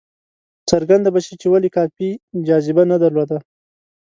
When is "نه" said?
2.91-2.97